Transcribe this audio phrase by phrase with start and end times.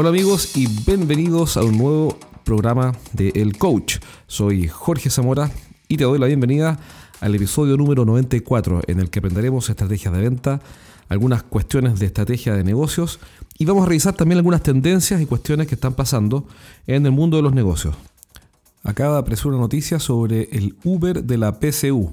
[0.00, 3.96] Hola amigos y bienvenidos a un nuevo programa de El Coach.
[4.28, 5.50] Soy Jorge Zamora
[5.88, 6.78] y te doy la bienvenida
[7.18, 10.60] al episodio número 94 en el que aprenderemos estrategias de venta,
[11.08, 13.18] algunas cuestiones de estrategia de negocios
[13.58, 16.46] y vamos a revisar también algunas tendencias y cuestiones que están pasando
[16.86, 17.96] en el mundo de los negocios.
[18.84, 22.12] Acaba de aparecer una noticia sobre el Uber de la PCU.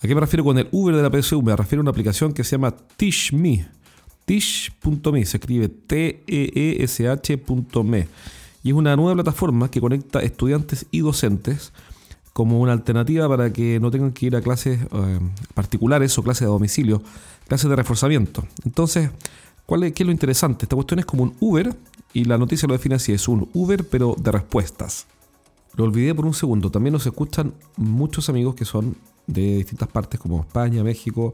[0.00, 1.42] ¿A qué me refiero con el Uber de la PCU?
[1.42, 3.66] Me refiero a una aplicación que se llama TishMe.
[4.26, 6.08] Tish.me, se escribe T-E-E-S-H.me.
[8.62, 11.72] Y es una nueva plataforma que conecta estudiantes y docentes
[12.32, 15.20] como una alternativa para que no tengan que ir a clases eh,
[15.54, 17.02] particulares o clases de domicilio,
[17.48, 18.44] clases de reforzamiento.
[18.64, 19.08] Entonces,
[19.64, 20.66] ¿cuál es, ¿qué es lo interesante?
[20.66, 21.74] Esta cuestión es como un Uber
[22.12, 25.06] y la noticia lo define así, es un Uber pero de respuestas.
[25.76, 28.96] Lo olvidé por un segundo, también nos escuchan muchos amigos que son
[29.26, 31.32] de distintas partes como España, México,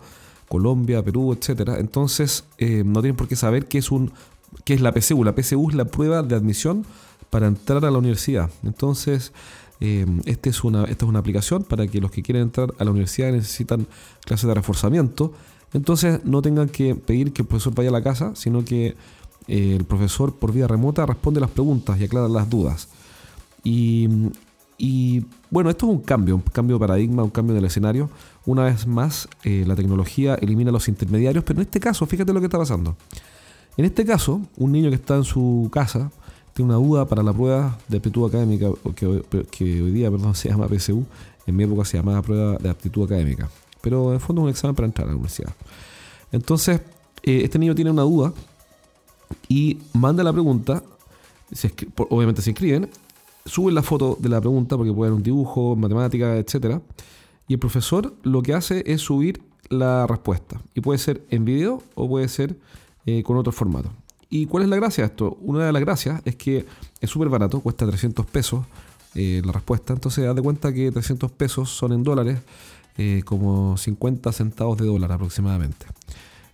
[0.52, 1.78] Colombia, Perú, etcétera.
[1.78, 4.12] Entonces, eh, no tienen por qué saber qué es, un,
[4.66, 5.24] qué es la PCU.
[5.24, 6.84] La PCU es la prueba de admisión
[7.30, 8.50] para entrar a la universidad.
[8.62, 9.32] Entonces,
[9.80, 12.84] eh, este es una, esta es una aplicación para que los que quieren entrar a
[12.84, 13.86] la universidad necesitan
[14.26, 15.32] clases de reforzamiento.
[15.72, 18.94] Entonces, no tengan que pedir que el profesor vaya a la casa, sino que
[19.48, 22.88] eh, el profesor por vía remota responde las preguntas y aclara las dudas.
[23.64, 24.06] Y,
[24.76, 28.10] y bueno, esto es un cambio, un cambio de paradigma, un cambio del escenario.
[28.44, 32.40] Una vez más, eh, la tecnología elimina los intermediarios, pero en este caso, fíjate lo
[32.40, 32.96] que está pasando.
[33.76, 36.10] En este caso, un niño que está en su casa
[36.52, 39.06] tiene una duda para la prueba de aptitud académica, que,
[39.62, 41.04] hoy día perdón, se llama PSU,
[41.46, 43.48] en mi época se llamaba prueba de aptitud académica,
[43.80, 45.52] pero en fondo es un examen para entrar a la universidad.
[46.30, 46.80] Entonces,
[47.22, 48.32] eh, este niño tiene una duda
[49.48, 50.82] y manda la pregunta,
[51.96, 52.88] obviamente se inscriben,
[53.44, 56.80] suben la foto de la pregunta porque puede haber un dibujo, matemática, etc.
[57.48, 60.60] Y el profesor lo que hace es subir la respuesta.
[60.74, 62.56] Y puede ser en video o puede ser
[63.06, 63.90] eh, con otro formato.
[64.28, 65.36] ¿Y cuál es la gracia de esto?
[65.40, 66.64] Una de las gracias es que
[67.00, 68.64] es súper barato, cuesta 300 pesos
[69.14, 69.92] eh, la respuesta.
[69.92, 72.38] Entonces, haz de cuenta que 300 pesos son en dólares
[72.96, 75.86] eh, como 50 centavos de dólar aproximadamente.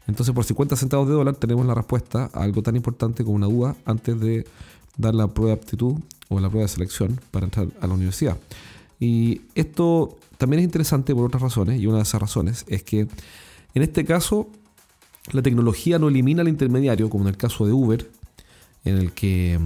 [0.09, 3.47] Entonces, por 50 centavos de dólar tenemos la respuesta a algo tan importante como una
[3.47, 4.47] duda antes de
[4.97, 5.97] dar la prueba de aptitud
[6.29, 8.37] o la prueba de selección para entrar a la universidad.
[8.99, 13.01] Y esto también es interesante por otras razones, y una de esas razones es que
[13.75, 14.49] en este caso
[15.33, 18.11] la tecnología no elimina al intermediario, como en el caso de Uber,
[18.85, 19.59] en el que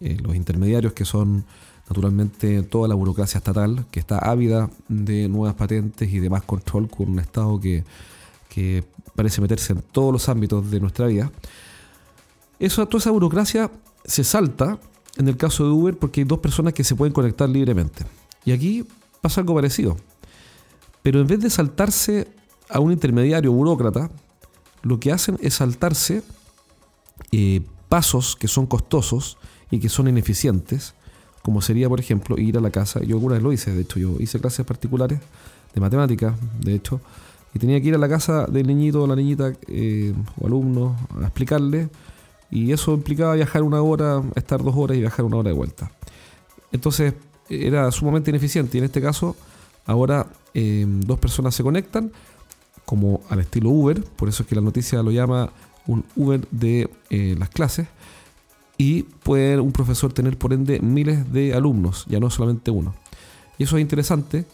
[0.00, 1.44] eh, los intermediarios que son
[1.88, 6.90] naturalmente toda la burocracia estatal, que está ávida de nuevas patentes y de más control
[6.90, 7.84] con un Estado que,
[8.48, 11.30] que parece meterse en todos los ámbitos de nuestra vida,
[12.58, 13.70] eso, toda esa burocracia
[14.04, 14.78] se salta
[15.16, 18.04] en el caso de Uber porque hay dos personas que se pueden conectar libremente.
[18.44, 18.84] Y aquí
[19.20, 19.96] pasa algo parecido.
[21.06, 22.26] Pero en vez de saltarse
[22.68, 24.10] a un intermediario burócrata,
[24.82, 26.24] lo que hacen es saltarse
[27.30, 29.38] eh, pasos que son costosos
[29.70, 30.94] y que son ineficientes,
[31.42, 33.04] como sería, por ejemplo, ir a la casa.
[33.04, 35.20] Yo alguna vez lo hice, de hecho, yo hice clases particulares
[35.76, 37.00] de matemáticas, de hecho,
[37.54, 40.96] y tenía que ir a la casa del niñito o la niñita eh, o alumno
[41.22, 41.88] a explicarle
[42.50, 45.88] y eso implicaba viajar una hora, estar dos horas y viajar una hora de vuelta.
[46.72, 47.14] Entonces
[47.48, 49.36] era sumamente ineficiente y en este caso
[49.86, 52.12] ahora em, dos personas se conectan
[52.84, 55.50] como al estilo Uber, por eso es que la noticia lo llama
[55.86, 57.88] un Uber de eh, las clases
[58.78, 62.94] y puede un profesor tener por ende miles de alumnos, ya no solamente uno.
[63.58, 64.44] Y eso es interesante,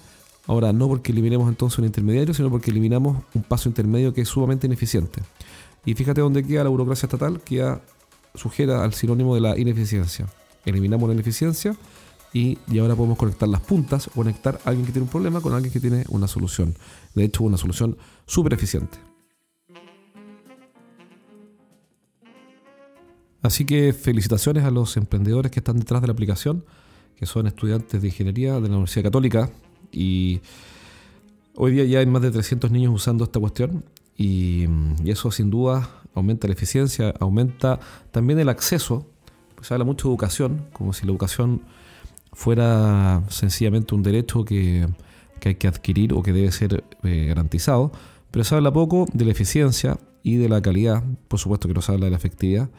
[0.47, 4.29] ahora no porque eliminemos entonces un intermediario, sino porque eliminamos un paso intermedio que es
[4.29, 5.23] sumamente ineficiente.
[5.85, 7.81] Y fíjate dónde queda la burocracia estatal, queda
[8.35, 10.27] sujeta al sinónimo de la ineficiencia.
[10.65, 11.77] Eliminamos la ineficiencia
[12.33, 15.53] y, ahora podemos conectar las puntas o conectar a alguien que tiene un problema con
[15.53, 16.75] alguien que tiene una solución.
[17.15, 18.99] De hecho, una solución súper eficiente.
[23.43, 26.65] Así que felicitaciones a los emprendedores que están detrás de la aplicación,
[27.17, 29.51] que son estudiantes de ingeniería de la Universidad Católica
[29.91, 30.41] y
[31.57, 33.85] hoy día ya hay más de 300 niños usando esta cuestión
[34.17, 34.67] y,
[35.05, 37.81] eso sin duda aumenta la eficiencia, aumenta
[38.11, 39.07] también el acceso.
[39.61, 41.63] Se habla mucho de educación, como si la educación
[42.33, 44.87] fuera sencillamente un derecho que,
[45.45, 47.93] hay que adquirir o que debe ser eh, garantizado,
[48.31, 51.83] pero se habla poco de la eficiencia y de la calidad, por supuesto que no
[51.83, 52.71] se habla de la efectividad,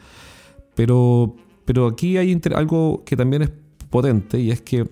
[0.74, 3.50] pero, pero aquí hay algo que también es
[3.90, 4.88] potente y es que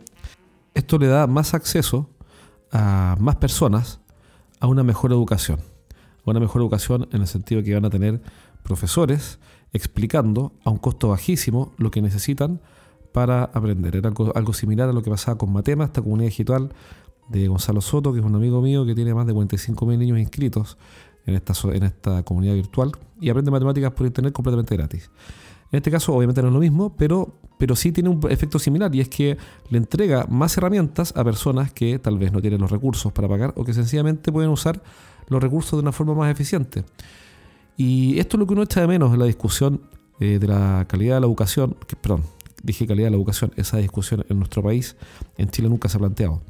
[0.74, 2.08] esto le da más acceso
[2.70, 4.00] a más personas
[4.60, 5.58] a una mejor educación.
[6.24, 8.20] Una mejor educación en el sentido que van a tener
[8.62, 9.38] profesores
[9.72, 12.60] explicando a un costo bajísimo lo que necesitan
[13.12, 13.96] para aprender.
[13.96, 16.72] Era algo, similar a lo que pasaba con Matema, esta comunidad digital
[17.28, 20.76] de Gonzalo Soto, que es un amigo mío que tiene más de 45.000 niños inscritos
[21.26, 25.10] en esta, en esta comunidad virtual y aprende matemáticas por internet completamente gratis.
[25.70, 28.94] En este caso, obviamente no es lo mismo, pero, pero sí tiene un efecto similar
[28.94, 29.38] y es que
[29.70, 33.54] le entrega más herramientas a personas que tal vez no tienen los recursos para pagar
[33.56, 34.82] o que sencillamente pueden usar
[35.28, 36.84] los recursos de una forma más eficiente.
[37.76, 39.80] Y esto es lo que uno echa de menos en la discusión
[40.20, 42.24] eh, de la calidad de la educación, que, perdón,
[42.62, 44.96] dije calidad de la educación, esa discusión en nuestro país,
[45.36, 46.42] en Chile nunca se ha planteado.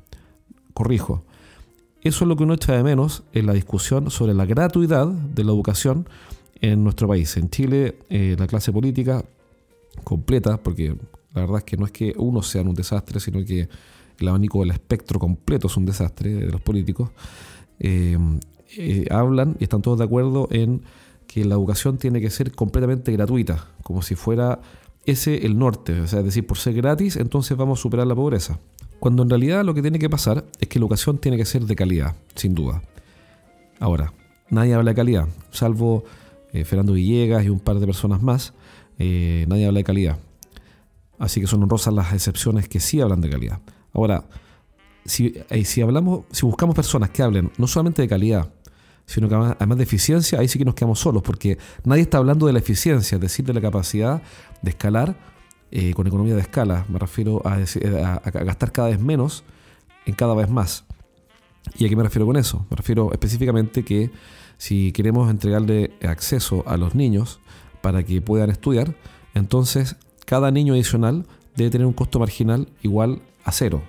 [0.75, 1.25] Corrijo.
[2.03, 5.45] Eso es lo que uno echa de menos en la discusión sobre la gratuidad de
[5.45, 6.09] la educación
[6.61, 7.37] en nuestro país.
[7.37, 9.25] En Chile, eh, la clase política
[10.03, 10.97] completa, porque
[11.35, 13.69] la verdad es que no es que uno sea un desastre, sino que
[14.19, 17.11] el abanico del espectro completo es un desastre de los políticos,
[17.79, 18.17] eh,
[18.77, 20.83] eh, hablan y están todos de acuerdo en
[21.27, 24.61] que la educación tiene que ser completamente gratuita, como si fuera
[25.05, 28.15] ese el norte, o sea, es decir, por ser gratis, entonces vamos a superar la
[28.15, 28.59] pobreza.
[29.01, 31.65] Cuando en realidad lo que tiene que pasar es que la educación tiene que ser
[31.67, 32.83] de calidad, sin duda.
[33.81, 34.13] Ahora,
[34.49, 36.05] nadie habla de calidad, salvo
[36.53, 38.55] eh, Fernando Villegas y un par de personas más,
[38.99, 40.19] eh, nadie habla de calidad.
[41.19, 43.61] Así que son honrosas las excepciones que sí hablan de calidad.
[43.93, 44.25] Ahora,
[45.05, 48.51] si, eh, si hablamos, si buscamos personas que hablen no solamente de calidad,
[49.07, 52.47] sino que además de eficiencia, ahí sí que nos quedamos solos, porque nadie está hablando
[52.47, 54.23] de la eficiencia, es decir, de la capacidad
[54.63, 55.17] de escalar
[55.95, 56.85] con economía de escala.
[56.89, 59.43] Me refiero a, a, gastar cada vez menos
[60.05, 60.85] en cada vez más.
[61.77, 62.67] ¿Y a qué me refiero con eso?
[62.71, 64.11] Me refiero específicamente que
[64.59, 67.41] si queremos entregarle acceso a los niños
[67.81, 68.95] para que puedan estudiar,
[69.35, 69.97] entonces
[70.27, 71.27] cada niño adicional
[71.57, 73.83] debe tener un costo marginal igual a cero.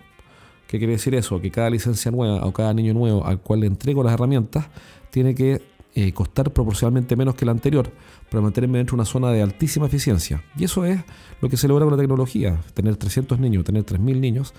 [0.68, 1.40] ¿Qué quiere decir eso?
[1.40, 4.68] Que cada licencia nueva o cada niño nuevo al cual le entrego las herramientas
[5.14, 5.62] tiene que
[5.94, 7.94] eh, costar proporcionalmente menos que el anterior
[8.32, 10.44] para mantenerme dentro de una zona de altísima eficiencia.
[10.58, 11.00] Y eso es
[11.40, 12.60] lo que se logra con la tecnología.
[12.74, 14.56] Tener 300 niños, tener 3.000 niños,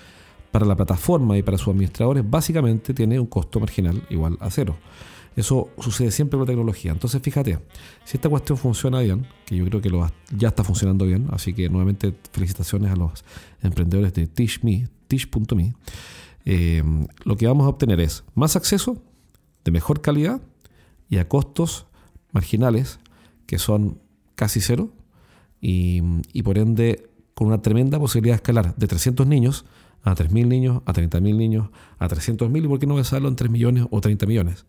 [0.53, 4.77] para la plataforma y para sus administradores básicamente tiene un costo marginal igual a cero.
[5.35, 6.93] Eso sucede siempre con la tecnología.
[6.93, 7.59] Entonces, fíjate,
[8.05, 11.53] si esta cuestión funciona bien, que yo creo que lo, ya está funcionando bien, así
[11.53, 13.25] que nuevamente felicitaciones a los
[13.61, 15.75] emprendedores de TeachMe, teach.me,
[16.45, 16.85] eh,
[17.25, 19.03] lo que vamos a obtener es más acceso
[19.65, 20.41] de mejor calidad
[21.09, 21.87] y a costos
[22.33, 22.99] marginales
[23.47, 23.99] que son
[24.35, 24.91] casi cero
[25.61, 26.03] y,
[26.33, 29.65] y por ende con una tremenda posibilidad de escalar de 300 niños
[30.05, 33.51] a 3.000 niños, a 30.000 niños, a 300.000 y por qué no besarlo en 3
[33.51, 34.67] millones o 30 millones.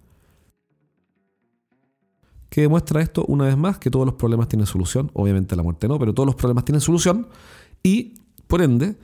[2.49, 3.77] ¿Qué demuestra esto una vez más?
[3.77, 5.11] Que todos los problemas tienen solución.
[5.13, 7.27] Obviamente la muerte no, pero todos los problemas tienen solución.
[7.83, 8.95] Y, por ende,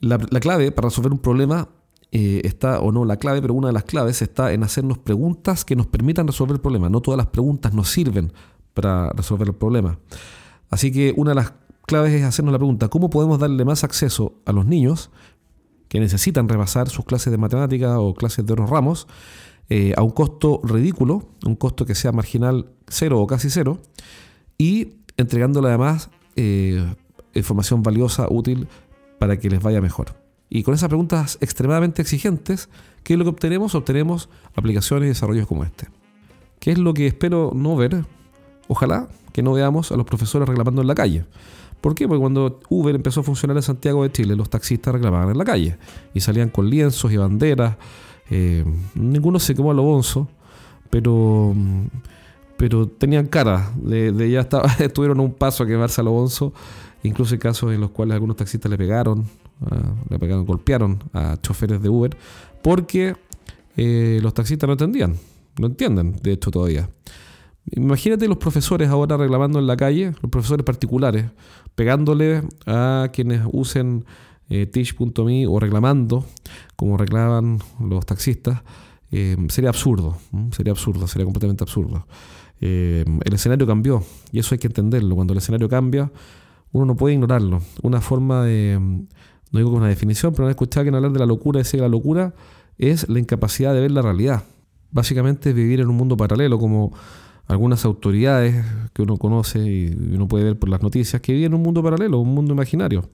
[0.00, 1.68] la, clave para resolver un problema
[2.16, 5.64] eh, está, o no la clave, pero una de las claves está en hacernos preguntas
[5.64, 6.88] que nos permitan resolver el problema.
[6.88, 8.32] No todas las preguntas nos sirven
[8.72, 9.98] para resolver el problema.
[10.70, 11.54] Así que una de las
[11.86, 15.10] claves es hacernos la pregunta, ¿cómo podemos darle más acceso a los niños
[15.88, 19.08] que necesitan repasar sus clases de matemática o clases de otros ramos
[19.68, 23.80] eh, a un costo ridículo, un costo que sea marginal cero o casi cero,
[24.56, 26.94] y entregándole además eh,
[27.34, 28.68] información valiosa, útil,
[29.18, 30.23] para que les vaya mejor.
[30.54, 32.68] Y con esas preguntas extremadamente exigentes,
[33.02, 33.74] ¿qué es lo que obtenemos?
[33.74, 35.88] Obtenemos aplicaciones y desarrollos como este.
[36.60, 38.04] ¿Qué es lo que espero no ver?
[38.68, 41.24] Ojalá que no veamos a los profesores reclamando en la calle.
[41.80, 42.06] ¿Por qué?
[42.06, 45.44] Porque cuando Uber empezó a funcionar en Santiago de Chile, los taxistas reclamaban en la
[45.44, 45.76] calle
[46.14, 47.76] y salían con lienzos y banderas
[48.30, 48.64] eh,
[48.94, 50.28] ninguno se quemó a lo bonzo,
[50.88, 51.52] pero,
[52.56, 56.52] pero tenían cara de, ya estaba, estuvieron un paso a quemarse a lo bonzo.
[57.04, 59.24] Incluso hay casos en los cuales algunos taxistas le pegaron,
[60.08, 62.16] le pegaron, golpearon a choferes de Uber,
[62.62, 63.14] porque
[63.76, 65.16] eh, los taxistas no entendían,
[65.58, 66.88] no entienden, de hecho, todavía.
[67.70, 71.26] Imagínate los profesores ahora reclamando en la calle, los profesores particulares,
[71.74, 74.04] pegándole a quienes usen
[74.50, 74.70] eh,
[75.48, 76.24] o reclamando,
[76.76, 78.62] como reclaman los taxistas,
[79.10, 80.16] eh, sería absurdo,
[80.50, 82.06] sería absurdo, sería completamente absurdo.
[82.60, 85.14] Eh, el escenario cambió y eso hay que entenderlo.
[85.14, 86.10] Cuando el escenario cambia,
[86.74, 87.62] uno no puede ignorarlo.
[87.82, 91.20] Una forma de, no digo con una definición, pero no he escuchado que hablar de
[91.20, 92.34] la locura, decir que la locura
[92.78, 94.42] es la incapacidad de ver la realidad.
[94.90, 96.92] Básicamente es vivir en un mundo paralelo, como
[97.46, 101.54] algunas autoridades que uno conoce y uno puede ver por las noticias, que viven en
[101.54, 103.08] un mundo paralelo, un mundo imaginario.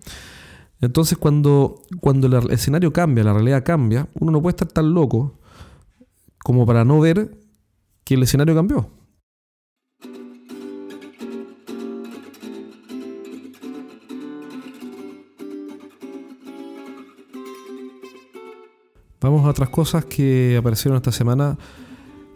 [0.81, 5.35] Entonces cuando, cuando el escenario cambia, la realidad cambia, uno no puede estar tan loco
[6.43, 7.37] como para no ver
[8.05, 8.89] que el escenario cambió.
[19.21, 21.59] Vamos a otras cosas que aparecieron esta semana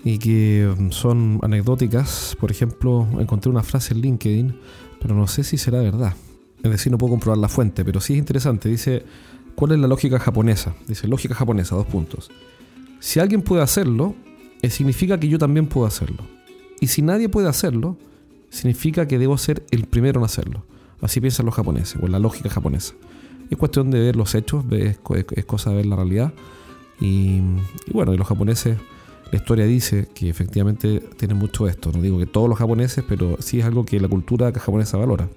[0.05, 2.37] y que son anecdóticas.
[2.39, 4.59] Por ejemplo, encontré una frase en LinkedIn,
[5.01, 6.15] pero no sé si será verdad.
[6.63, 8.69] Es decir, no puedo comprobar la fuente, pero sí es interesante.
[8.69, 9.05] Dice,
[9.55, 10.75] ¿cuál es la lógica japonesa?
[10.87, 12.31] Dice, lógica japonesa, dos puntos.
[13.01, 14.15] Si alguien puede hacerlo,
[14.63, 16.25] eh, significa que yo también puedo hacerlo.
[16.81, 17.99] Y si nadie puede hacerlo,
[18.51, 20.65] significa que debo ser el primero en hacerlo.
[21.01, 22.95] Así piensan los japoneses, o la lógica japonesa.
[23.51, 24.99] Es cuestión de ver los hechos, es,
[25.45, 26.33] cosa de ver la realidad.
[27.05, 27.43] Y,
[27.93, 28.79] bueno, y los japoneses,
[29.31, 31.91] la historia dice que efectivamente tienen mucho esto.
[31.93, 35.29] No digo que todos los japoneses, pero sí es algo que la cultura japonesa valora.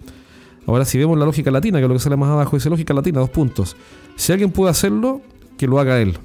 [0.66, 2.94] Ahora, si vemos la lógica latina, que es lo que sale más abajo, dice lógica
[2.94, 3.76] latina, dos puntos.
[4.16, 5.22] Si alguien puede hacerlo,
[5.58, 6.18] que lo haga él.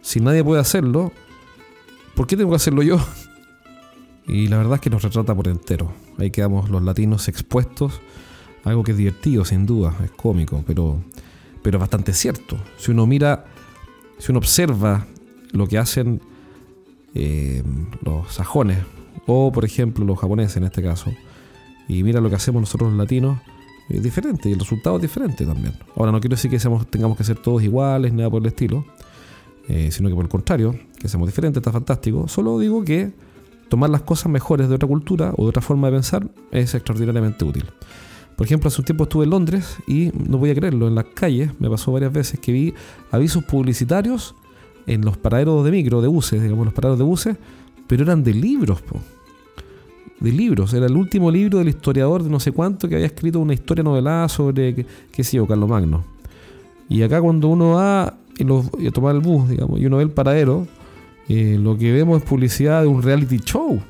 [0.00, 1.12] Si nadie puede hacerlo,
[2.14, 2.98] ¿por qué tengo que hacerlo yo?
[4.24, 5.92] Y la verdad es que nos retrata por entero.
[6.16, 8.00] Ahí quedamos los latinos expuestos
[8.64, 11.02] algo que es divertido, sin duda, es cómico, pero,
[11.62, 12.56] pero bastante cierto.
[12.76, 13.44] Si uno mira,
[14.22, 15.04] si uno observa
[15.50, 16.20] lo que hacen
[17.12, 17.60] eh,
[18.02, 18.78] los sajones,
[19.26, 21.12] o por ejemplo los japoneses en este caso,
[21.88, 23.40] y mira lo que hacemos nosotros los latinos,
[23.88, 25.74] es diferente y el resultado es diferente también.
[25.96, 28.84] Ahora no quiero decir que tengamos que ser todos iguales, nada por el estilo,
[29.68, 32.28] eh, sino que por el contrario, que seamos diferentes, está fantástico.
[32.28, 33.10] Solo digo que
[33.68, 37.44] tomar las cosas mejores de otra cultura o de otra forma de pensar es extraordinariamente
[37.44, 37.64] útil.
[38.42, 41.04] Por ejemplo, hace un tiempo estuve en Londres y no voy a creerlo, en las
[41.14, 42.74] calles me pasó varias veces que vi
[43.12, 44.34] avisos publicitarios
[44.88, 47.36] en los paraderos de micro, de buses, digamos, los paraderos de buses,
[47.86, 48.98] pero eran de libros, po.
[50.18, 50.74] De libros.
[50.74, 53.84] Era el último libro del historiador de no sé cuánto que había escrito una historia
[53.84, 56.02] novelada sobre, qué, sé yo, Carlos Magno.
[56.88, 60.10] Y acá cuando uno va y, a tomar el bus, digamos, y uno ve el
[60.10, 60.66] paradero,
[61.28, 63.80] eh, lo que vemos es publicidad de un reality show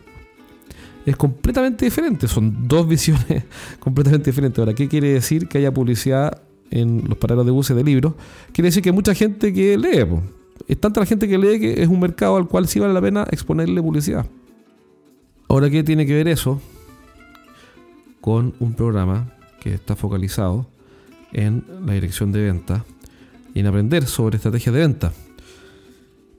[1.04, 2.28] es completamente diferente.
[2.28, 3.44] Son dos visiones
[3.78, 4.58] completamente diferentes.
[4.58, 8.14] Ahora, ¿qué quiere decir que haya publicidad en los paraderos de buses de libros?
[8.52, 10.06] Quiere decir que hay mucha gente que lee.
[10.68, 13.00] Es tanta la gente que lee que es un mercado al cual sí vale la
[13.00, 14.26] pena exponerle publicidad.
[15.48, 16.60] Ahora, ¿qué tiene que ver eso
[18.20, 20.66] con un programa que está focalizado
[21.32, 22.84] en la dirección de venta
[23.54, 25.12] y en aprender sobre estrategias de venta?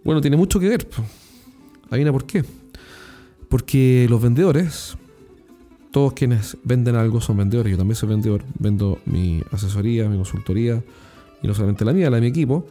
[0.03, 0.88] Bueno, tiene mucho que ver.
[1.91, 2.43] una por qué.
[3.53, 4.98] Porque los vendedores,
[5.91, 7.69] todos quienes venden algo son vendedores.
[7.69, 8.43] Yo también soy vendedor.
[8.57, 10.83] Vendo mi asesoría, mi consultoría.
[11.43, 12.65] Y no solamente la mía, la de mi equipo.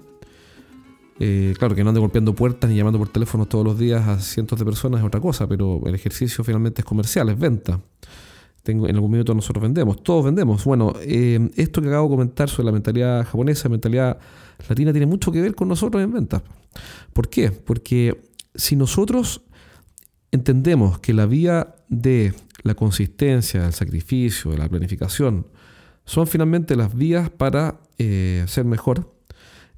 [1.20, 4.18] Eh, claro que no ando golpeando puertas ni llamando por teléfono todos los días a
[4.18, 7.78] cientos de personas es otra cosa, pero el ejercicio finalmente es comercial, es venta.
[8.64, 10.64] Tengo, en algún minuto nosotros vendemos, todos vendemos.
[10.64, 14.18] Bueno, eh, esto que acabo de comentar sobre la mentalidad japonesa, mentalidad
[14.68, 16.42] latina, tiene mucho que ver con nosotros en ventas.
[17.12, 17.52] ¿Por qué?
[17.52, 18.20] Porque
[18.56, 19.42] si nosotros
[20.32, 25.46] entendemos que la vía de la consistencia, el sacrificio, la planificación,
[26.04, 29.14] son finalmente las vías para eh, ser mejor,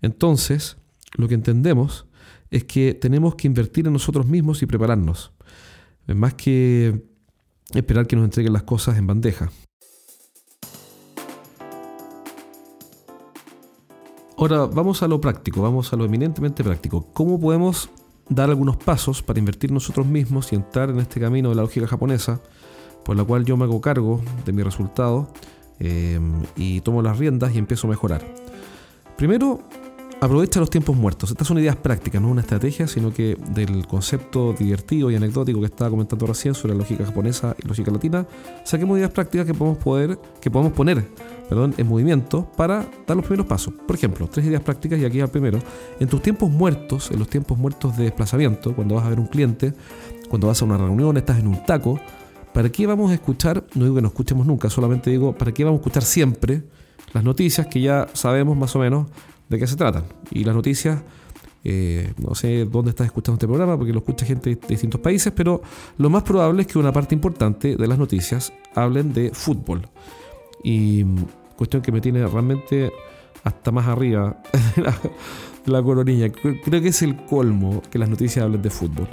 [0.01, 0.79] entonces
[1.17, 2.07] lo que entendemos
[2.51, 5.33] es que tenemos que invertir en nosotros mismos y prepararnos,
[6.07, 7.03] más que
[7.75, 9.51] esperar que nos entreguen las cosas en bandeja.
[14.37, 17.13] Ahora vamos a lo práctico, vamos a lo eminentemente práctico.
[17.13, 17.89] ¿Cómo podemos
[18.29, 21.87] dar algunos pasos para invertir nosotros mismos y entrar en este camino de la lógica
[21.87, 22.41] japonesa,
[23.05, 25.29] por la cual yo me hago cargo de mi resultado
[25.81, 26.19] eh,
[26.57, 28.23] y tomo las riendas y empiezo a mejorar.
[29.17, 29.61] Primero,
[30.25, 31.31] aprovecha los tiempos muertos.
[31.31, 35.67] Estas son ideas prácticas, no una estrategia, sino que del concepto divertido y anecdótico que
[35.67, 38.27] estaba comentando recién sobre la lógica japonesa y lógica latina,
[38.65, 41.05] saquemos ideas prácticas que podemos poder, que podemos poner
[41.49, 43.75] perdón, en movimiento para dar los primeros pasos.
[43.87, 45.59] Por ejemplo, tres ideas prácticas y aquí al primero.
[46.01, 49.27] En tus tiempos muertos, en los tiempos muertos de desplazamiento, cuando vas a ver un
[49.27, 49.75] cliente,
[50.31, 52.01] cuando vas a una reunión, estás en un taco,
[52.55, 53.65] ¿para qué vamos a escuchar?
[53.75, 56.63] No digo que no escuchemos nunca, solamente digo, ¿para qué vamos a escuchar siempre
[57.13, 59.07] las noticias que ya sabemos más o menos
[59.49, 60.05] de qué se tratan?
[60.31, 61.03] Y las noticias...
[61.67, 65.33] Eh, no sé dónde estás escuchando este programa porque lo escucha gente de distintos países,
[65.35, 65.63] pero
[65.97, 69.89] lo más probable es que una parte importante de las noticias hablen de fútbol.
[70.63, 71.07] Y
[71.57, 72.93] cuestión que me tiene realmente
[73.45, 74.43] hasta más arriba
[74.77, 76.31] de la, coronilla.
[76.31, 79.09] Creo que es el colmo que las noticias hablen de fútbol.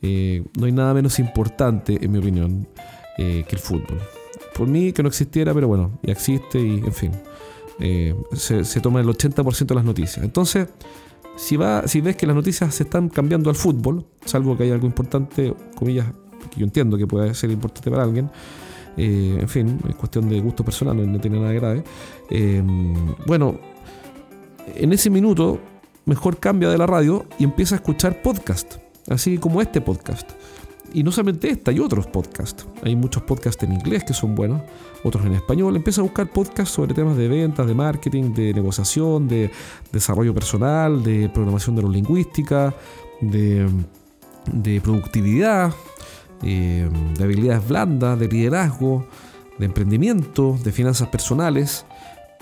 [0.00, 2.68] Eh, no hay nada menos importante, en mi opinión,
[3.18, 4.00] eh, que el fútbol.
[4.54, 7.12] Por mí que no existiera, pero bueno, ya existe y en fin.
[7.80, 10.24] Eh, se, toma el 80% de las noticias.
[10.24, 10.68] Entonces,
[11.36, 14.70] si, va, si ves que las noticias se están cambiando al fútbol, salvo que hay
[14.70, 16.06] algo importante, comillas,
[16.50, 18.30] que yo entiendo que puede ser importante para alguien,
[18.96, 21.84] eh, en fin, es cuestión de gusto personal, no, tiene nada grave.
[22.30, 22.62] Eh,
[23.26, 23.58] bueno,
[24.74, 25.60] en ese minuto,
[26.04, 28.76] mejor cambia de la radio y empieza a escuchar podcast,
[29.08, 30.32] así como este podcast.
[30.92, 32.66] Y no solamente este, hay otros podcasts.
[32.82, 34.62] Hay muchos podcasts en inglés que son buenos,
[35.04, 35.76] otros en español.
[35.76, 39.50] Empieza a buscar podcasts sobre temas de ventas, de marketing, de negociación, de
[39.92, 42.74] desarrollo personal, de programación neurolingüística,
[43.20, 43.68] de,
[44.52, 45.74] de productividad,
[46.42, 49.06] eh, de habilidades blandas, de liderazgo,
[49.58, 51.84] de emprendimiento, de finanzas personales,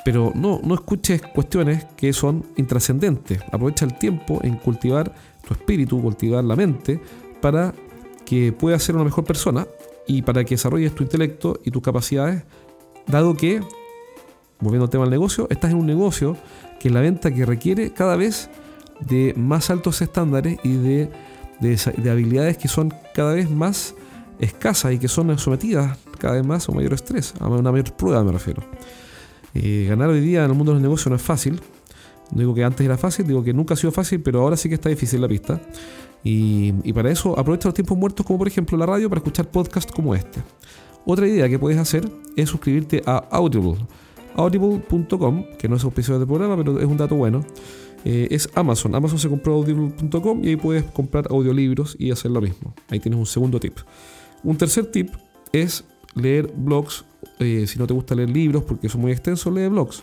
[0.04, 3.40] pero no, no escuches cuestiones que son intrascendentes.
[3.50, 5.12] Aprovecha el tiempo en cultivar
[5.46, 7.00] tu espíritu, cultivar la mente,
[7.40, 7.74] para
[8.26, 9.66] que puedas ser una mejor persona
[10.06, 12.42] y para que desarrolles tu intelecto y tus capacidades,
[13.06, 13.60] dado que,
[14.60, 16.36] volviendo al tema del negocio, estás en un negocio
[16.78, 18.50] que es la venta que requiere cada vez
[19.00, 21.10] de más altos estándares y de,
[21.60, 23.94] de, habilidades que son cada vez más
[24.38, 27.92] escasas y que son sometidas cada vez más a un mayor estrés, a una mayor
[27.94, 28.62] prueba me refiero.
[29.54, 31.60] Eh, ganar hoy día en el mundo de los negocios no es fácil.
[32.30, 34.68] No digo que antes era fácil, digo que nunca ha sido fácil, pero ahora sí
[34.68, 35.60] que está difícil la pista.
[36.28, 39.92] Y, para eso aprovecha los tiempos muertos como por ejemplo la radio para escuchar podcasts
[39.92, 40.42] como este.
[41.04, 43.76] Otra idea que puedes hacer es suscribirte a Audible.
[44.34, 47.44] Audible.com, que no es auspiciador de programa, pero es un dato bueno.
[48.04, 48.96] Eh, es Amazon.
[48.96, 52.74] Amazon se compró audible.com y ahí puedes comprar audiolibros y hacer lo mismo.
[52.88, 53.78] Ahí tienes un segundo tip.
[54.42, 55.10] Un tercer tip
[55.52, 55.84] es
[56.16, 57.04] leer blogs.
[57.38, 60.02] Eh, si no te gusta leer libros porque son muy extensos, lee blogs.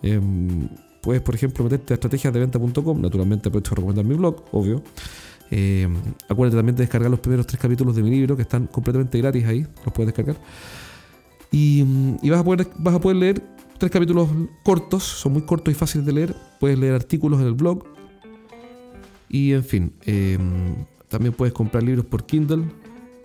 [0.00, 0.66] Em,
[1.02, 3.02] puedes, por ejemplo, meterte a estrategiasdeventa.com.
[3.02, 4.82] Naturalmente, aprovecho a recomendar mi blog, obvio.
[5.50, 5.94] Em,
[6.28, 9.44] acuérdate también de descargar los primeros tres capítulos de mi libro que están completamente gratis
[9.46, 9.66] ahí.
[9.84, 10.42] Los puedes descargar.
[11.50, 11.84] Y,
[12.22, 13.42] y vas, a poder, vas a poder leer
[13.78, 14.28] Tres capítulos
[14.64, 16.34] cortos, son muy cortos y fáciles de leer.
[16.58, 17.84] Puedes leer artículos en el blog.
[19.28, 20.74] Y en fin, em,
[21.06, 22.64] también puedes comprar libros por Kindle,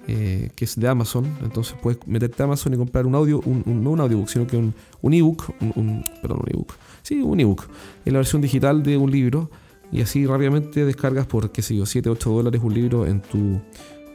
[0.08, 1.26] eh, que es de Amazon.
[1.42, 4.76] Entonces puedes meterte a Amazon y comprar un audio, no un audiobook, sino que un,
[5.02, 6.74] un ebook, un, perdón, un ebook.
[7.02, 7.64] Sí, un ebook.
[8.06, 9.50] Es la versión digital de un libro.
[9.94, 13.62] Y así rápidamente descargas por, qué sé yo, 7, 8 dólares un libro en tu,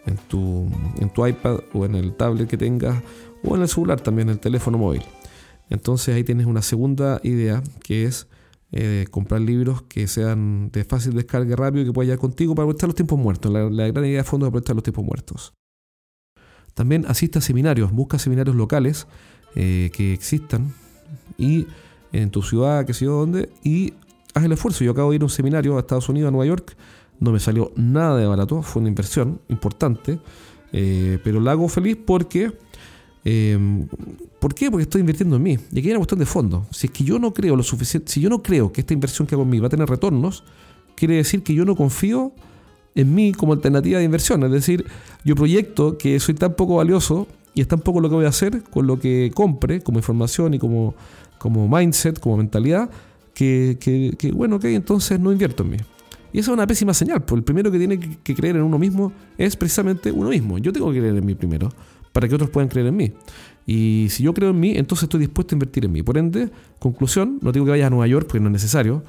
[0.06, 0.68] en tu,
[0.98, 3.00] en tu iPad o en el tablet que tengas
[3.44, 5.02] o en el celular también, en el teléfono móvil.
[5.70, 8.26] Entonces ahí tienes una segunda idea que es
[8.72, 12.64] eh, comprar libros que sean de fácil descarga rápido y que pueda llevar contigo para
[12.64, 13.52] aprovechar los tiempos muertos.
[13.52, 15.54] La, gran idea de fondo es aprovechar los tiempos muertos.
[16.74, 19.06] También asista a seminarios, busca seminarios locales
[19.54, 20.74] eh, que existan
[21.36, 21.68] y
[22.12, 23.94] en tu ciudad, que sé yo dónde, y
[24.34, 24.84] haz el esfuerzo.
[24.84, 26.76] Yo acabo de ir a un seminario a Estados Unidos, a Nueva York,
[27.20, 30.20] no me salió nada de barato, fue una inversión importante,
[30.72, 32.52] eh, pero la hago feliz porque
[33.30, 33.86] Em,
[34.38, 34.70] ¿Por qué?
[34.70, 35.58] Porque estoy invirtiendo en mí.
[35.72, 36.66] Y aquí hay una cuestión de fondo.
[36.70, 39.26] Si es que yo no creo lo suficiente, si yo no creo que esta inversión
[39.26, 40.44] que hago en mí va a tener retornos,
[40.94, 42.32] quiere decir que yo no confío
[42.94, 44.42] en mí como alternativa de inversión.
[44.44, 44.86] Es decir,
[45.24, 48.28] yo proyecto que soy tan poco valioso y es tan poco lo que voy a
[48.28, 50.94] hacer con lo que compre como información y como,
[51.38, 52.88] como mindset, como mentalidad,
[53.38, 55.76] que, que, bueno, ok, entonces no invierto en mí.
[56.32, 58.78] Y esa es una pésima señal, porque el primero que tiene que creer en uno
[58.78, 60.58] mismo es precisamente uno mismo.
[60.58, 61.68] Yo tengo que creer en mí primero
[62.12, 63.12] para que otros puedan creer en mí.
[63.64, 66.02] Y si yo creo en mí, entonces estoy dispuesto a invertir en mí.
[66.02, 69.04] Por ende, conclusión, no digo que vayas a Nueva York porque no es necesario,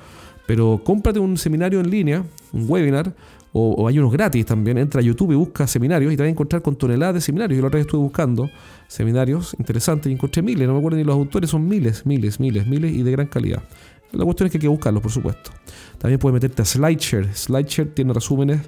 [0.46, 3.16] pero cómprate un seminario en línea, un webinar,
[3.52, 4.78] o, hay unos gratis también.
[4.78, 7.58] Entra a YouTube y busca seminarios y te vas a encontrar con toneladas de seminarios.
[7.58, 8.48] Yo la otra vez estuve buscando
[8.88, 12.68] seminarios interesantes y encontré miles, no me acuerdo ni los autores, son miles, miles, miles,
[12.68, 13.64] miles y de gran calidad.
[14.12, 15.52] La cuestión es que hay que buscarlos, por supuesto.
[15.98, 17.34] También puedes meterte a SlideShare.
[17.34, 18.62] SlideShare tiene resúmenes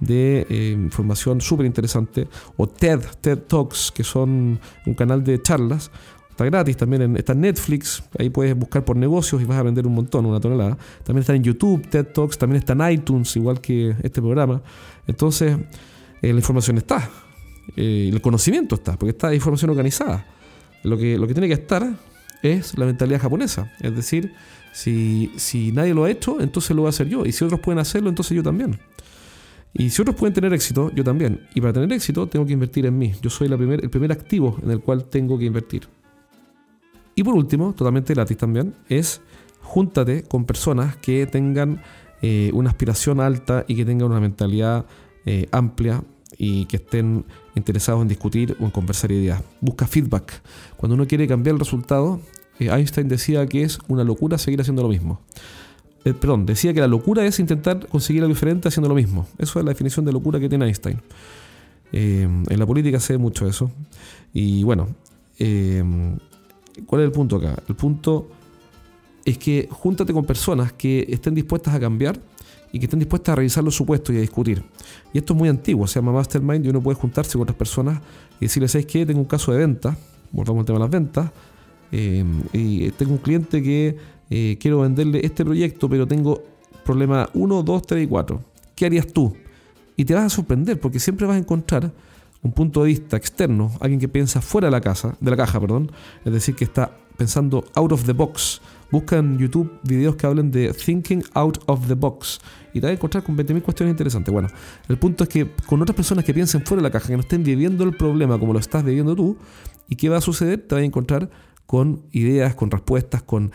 [0.00, 5.90] de eh, información súper interesante, o TED, TED Talks, que son un canal de charlas.
[6.30, 9.62] Está gratis también, en, está en Netflix, ahí puedes buscar por negocios y vas a
[9.62, 10.76] vender un montón, una tonelada.
[11.04, 14.60] También está en YouTube, TED Talks, también está en iTunes, igual que este programa.
[15.06, 15.56] Entonces,
[16.20, 17.08] eh, la información está,
[17.76, 20.26] eh, el conocimiento está, porque está información organizada.
[20.82, 21.94] Lo que, lo que tiene que estar
[22.42, 24.32] es la mentalidad japonesa, es decir,
[24.74, 27.60] si, si nadie lo ha hecho, entonces lo voy a hacer yo, y si otros
[27.60, 28.80] pueden hacerlo, entonces yo también.
[29.72, 31.46] Y si otros pueden tener éxito, yo también.
[31.54, 33.12] Y para tener éxito tengo que invertir en mí.
[33.22, 35.88] Yo soy primer, el primer activo en el cual tengo que invertir.
[37.14, 39.20] Y por último, totalmente gratis también, es
[39.60, 41.80] júntate con personas que tengan
[42.20, 44.86] eh, una aspiración alta y que tengan una mentalidad
[45.24, 46.02] eh, amplia
[46.36, 49.40] y que estén interesados en discutir o en conversar ideas.
[49.60, 50.42] Busca feedback.
[50.76, 52.20] Cuando uno quiere cambiar el resultado,
[52.58, 55.20] Einstein decía que es una locura seguir haciendo lo mismo.
[56.04, 59.26] Eh, perdón, decía que la locura es intentar conseguir algo diferente haciendo lo mismo.
[59.38, 61.00] Eso es la definición de locura que tiene Einstein.
[61.92, 63.70] Eh, en la política se ve mucho eso.
[64.32, 64.88] Y bueno,
[65.38, 65.82] eh,
[66.86, 67.56] ¿cuál es el punto acá?
[67.68, 68.28] El punto
[69.24, 72.20] es que júntate con personas que estén dispuestas a cambiar
[72.72, 74.62] y que estén dispuestas a revisar los supuestos y a discutir.
[75.12, 78.00] Y esto es muy antiguo, se llama Mastermind y uno puede juntarse con otras personas
[78.40, 79.06] y decirles, ¿sabes qué?
[79.06, 79.96] Tengo un caso de venta,
[80.32, 81.30] volvamos al tema de las ventas,
[82.52, 83.96] y tengo un cliente que
[84.30, 86.42] eh, quiero venderle este proyecto, pero tengo
[86.84, 88.42] problema 1, 2, 3 y 4.
[88.74, 89.34] ¿Qué harías tú?
[89.96, 91.92] Y te vas a sorprender porque siempre vas a encontrar
[92.42, 95.58] un punto de vista externo, alguien que piensa fuera de la, casa, de la caja,
[95.60, 95.90] perdón,
[96.24, 98.60] es decir, que está pensando out of the box.
[98.90, 102.38] Busca en YouTube videos que hablen de thinking out of the box
[102.74, 104.32] y te vas a encontrar con 20.000 cuestiones interesantes.
[104.32, 104.48] Bueno,
[104.88, 107.20] el punto es que con otras personas que piensen fuera de la caja, que no
[107.20, 109.36] estén viviendo el problema como lo estás viviendo tú,
[109.88, 110.60] ¿y qué va a suceder?
[110.60, 111.30] Te vas a encontrar
[111.66, 113.52] con ideas, con respuestas, con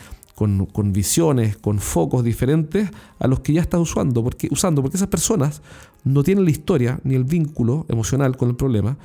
[0.72, 5.10] con, visiones, con focos diferentes a los que ya estás usando porque, usando, porque esas
[5.10, 5.62] personas
[6.06, 8.98] no tienen la historia ni el vínculo emocional con el problema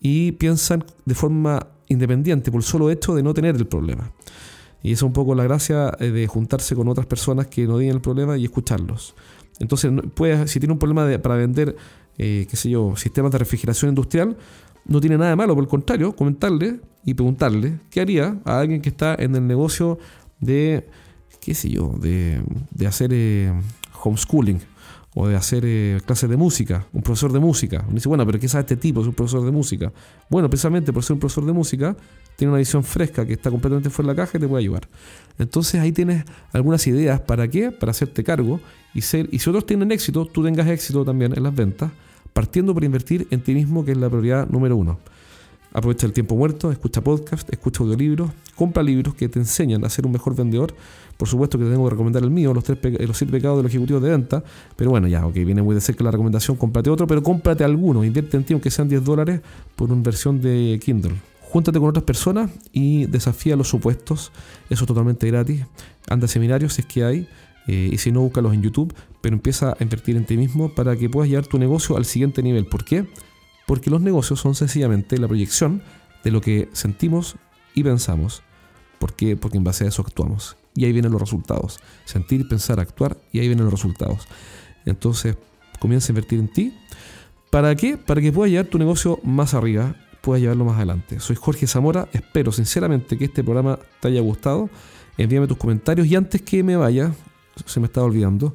[0.00, 4.12] y piensan de forma independiente por el solo hecho de no tener el problema.
[4.80, 7.78] Y esa es un poco la gracia eh, de juntarse con otras personas que no
[7.78, 9.16] tienen el problema y escucharlos.
[9.58, 9.90] Entonces,
[10.46, 11.74] si tiene un problema para vender,
[12.18, 14.36] eh, qué sé yo, sistemas de refrigeración industrial,
[14.88, 18.80] no tiene nada de malo, por el contrario, comentarle y preguntarle qué haría a alguien
[18.80, 19.98] que está en el negocio
[20.40, 20.88] de,
[21.40, 22.42] qué sé yo, de,
[22.86, 23.52] hacer eh,
[24.02, 24.60] homeschooling
[25.14, 27.84] o de hacer eh, clases de música, un profesor de música.
[27.86, 29.00] Uno dice, bueno, pero ¿qué sabe este tipo?
[29.00, 29.90] Es un profesor de música.
[30.28, 31.96] Bueno, precisamente por ser un profesor de música,
[32.36, 34.88] tiene una visión fresca que está completamente fuera de la caja y te puede ayudar.
[35.38, 38.60] Entonces ahí tienes algunas ideas para qué, para hacerte cargo
[38.92, 41.92] y ser, y si otros tienen éxito, tú tengas éxito también en las ventas,
[42.36, 44.98] partiendo por invertir en ti mismo, que es la prioridad número uno.
[45.72, 50.04] Aprovecha el tiempo muerto, escucha podcast, escucha audiolibros, compra libros que te enseñan a ser
[50.04, 50.74] un mejor vendedor.
[51.16, 53.62] Por supuesto que te tengo que recomendar el mío, los, tres los siete pecados de
[53.62, 54.44] los ejecutivos de venta.
[54.76, 58.04] Pero bueno, ya, ok, viene muy de cerca la recomendación, cómprate otro, pero cómprate alguno,
[58.04, 59.40] invierte en ti, aunque sean 10 dólares,
[59.74, 61.14] por una versión de Kindle.
[61.40, 64.30] Júntate con otras personas y desafía los supuestos.
[64.68, 65.64] Eso es totalmente gratis.
[66.06, 67.28] Anda a seminarios si es que hay.
[67.66, 68.94] Eh, y si no, búscalos en YouTube.
[69.20, 72.42] Pero empieza a invertir en ti mismo para que puedas llevar tu negocio al siguiente
[72.42, 72.66] nivel.
[72.66, 73.06] ¿Por qué?
[73.66, 75.82] Porque los negocios son sencillamente la proyección
[76.22, 77.36] de lo que sentimos
[77.74, 78.42] y pensamos.
[78.98, 79.36] ¿Por qué?
[79.36, 80.56] Porque en base a eso actuamos.
[80.74, 81.80] Y ahí vienen los resultados.
[82.04, 84.28] Sentir, pensar, actuar y ahí vienen los resultados.
[84.84, 85.36] Entonces,
[85.78, 86.74] comienza a invertir en ti.
[87.50, 87.96] ¿Para qué?
[87.96, 91.20] Para que puedas llevar tu negocio más arriba, puedas llevarlo más adelante.
[91.20, 94.68] Soy Jorge Zamora, espero sinceramente que este programa te haya gustado.
[95.16, 97.12] Envíame tus comentarios y antes que me vaya,
[97.64, 98.54] se me estaba olvidando,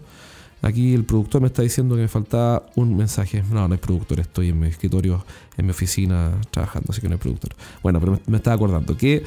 [0.61, 3.43] Aquí el productor me está diciendo que me faltaba un mensaje.
[3.51, 5.25] No, no hay productor, estoy en mi escritorio,
[5.57, 7.51] en mi oficina trabajando, así que no hay productor.
[7.81, 9.23] Bueno, pero me, estaba acordando que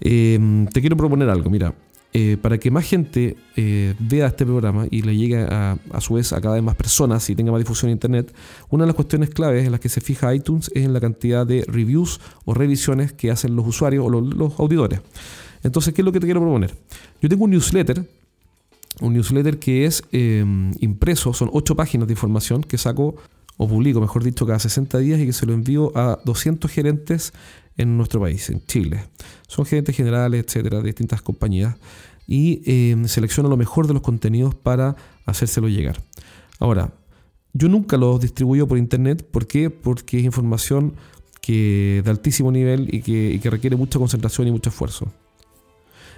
[0.00, 1.50] em, te quiero proponer algo.
[1.50, 1.74] Mira,
[2.12, 6.14] eh, para que más gente eh, vea este programa y le llegue a, a, su
[6.14, 8.32] vez a cada vez más personas y tenga más difusión en Internet,
[8.70, 11.44] una de las cuestiones claves en las que se fija iTunes es en la cantidad
[11.44, 15.00] de reviews o revisiones que hacen los usuarios o los, los auditores.
[15.64, 16.72] Entonces, ¿qué es lo que te quiero proponer?
[17.20, 18.06] Yo tengo un newsletter
[19.00, 23.16] un newsletter que es em, impreso, son ocho páginas de información que saco
[23.56, 27.32] o publico, mejor dicho, cada 60 días y que se lo envío a 200 gerentes
[27.76, 29.04] en nuestro país, en Chile.
[29.46, 31.76] Son gerentes generales, etcétera, de distintas compañías
[32.26, 36.00] y eh, selecciono lo mejor de los contenidos para hacérselo llegar.
[36.60, 36.92] Ahora,
[37.52, 39.70] yo nunca los distribuyo por internet, ¿por qué?
[39.70, 40.94] Porque es información
[41.40, 45.10] que de altísimo nivel y que, requiere mucha concentración y mucho esfuerzo.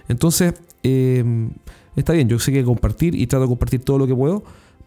[0.09, 1.25] Entonces, eh,
[1.97, 4.43] está bien, yo sé que compartir y trato de compartir todo lo que puedo,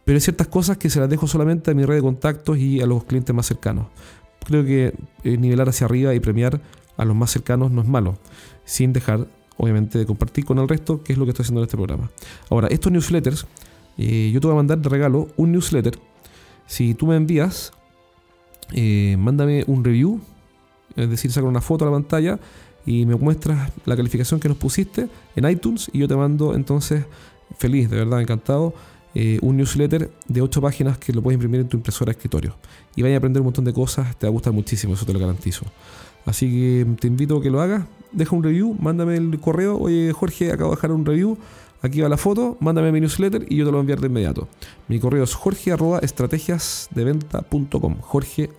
[0.05, 2.81] pero hay ciertas cosas que se las dejo solamente a mi red de contactos y
[2.81, 3.87] a los clientes más cercanos.
[4.45, 6.59] Creo que eh, nivelar hacia arriba y premiar
[6.97, 8.17] a los más cercanos no es malo,
[8.65, 11.65] sin dejar, obviamente, de compartir con el resto, que es lo que estoy haciendo en
[11.65, 12.11] este programa.
[12.49, 13.45] Ahora, estos newsletters,
[13.97, 15.97] eh, yo te voy a mandar de regalo un newsletter.
[16.67, 17.71] Si tú me envías,
[18.73, 20.21] eh, mándame un review,
[20.95, 22.39] es decir, saca una foto a la pantalla
[22.85, 27.05] y me muestras la calificación que nos pusiste en iTunes y yo te mando entonces,
[27.57, 28.73] feliz, de verdad, encantado,
[29.15, 32.55] eh, un newsletter de 8 páginas que lo puedes imprimir en tu impresora de escritorio.
[32.95, 35.13] Y vaya a aprender un montón de cosas, te va a gustar muchísimo, eso te
[35.13, 35.65] lo garantizo.
[36.25, 40.11] Así que te invito a que lo hagas, deja un review, mándame el correo, oye
[40.13, 41.37] Jorge, acabo de dejar un review,
[41.81, 44.47] aquí va la foto, mándame mi newsletter y yo te lo voy enviar de inmediato.
[44.87, 48.49] Mi correo es jorge arroba estrategiasdeventa.com, jorge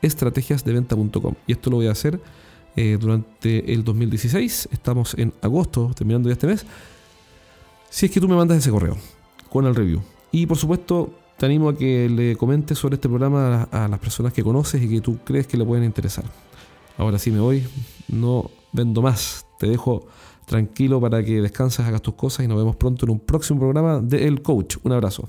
[0.00, 1.34] estrategiasdeventa.com.
[1.46, 2.20] Y esto lo voy a hacer
[2.80, 4.68] eh, durante el 2016.
[4.70, 6.64] Estamos en agosto, terminando ya este mes.
[7.90, 8.96] Si es que tú me mandas ese correo
[9.50, 10.00] con el review.
[10.30, 14.32] Y por supuesto, te animo a que le comentes sobre este programa a, las personas
[14.32, 16.24] que conoces y que tú crees que le pueden interesar.
[16.96, 17.66] Ahora sí me voy,
[18.06, 19.44] no vendo más.
[19.58, 20.06] Te dejo
[20.46, 23.98] tranquilo para que descanses, hagas tus cosas y nos vemos pronto en un próximo programa
[23.98, 24.76] de El Coach.
[24.84, 25.28] Un abrazo.